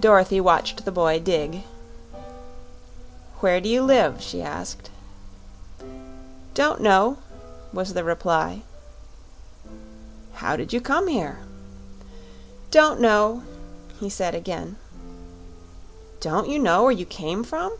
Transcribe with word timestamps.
Dorothy 0.00 0.40
watched 0.40 0.84
the 0.84 0.90
boy 0.90 1.20
dig. 1.20 1.62
"Where 3.38 3.60
do 3.60 3.68
you 3.68 3.82
live?" 3.84 4.20
she 4.20 4.42
asked. 4.42 4.90
"Don't 6.54 6.80
know," 6.80 7.18
was 7.72 7.92
the 7.92 8.02
reply. 8.02 8.62
"How 10.32 10.56
did 10.56 10.72
you 10.72 10.80
come 10.80 11.06
here?" 11.06 11.38
"Don't 12.72 13.00
know," 13.00 13.44
he 14.00 14.10
said 14.10 14.34
again. 14.34 14.76
"Don't 16.18 16.48
you 16.48 16.58
know 16.58 16.82
where 16.82 16.90
you 16.90 17.06
came 17.06 17.44
from?" 17.44 17.78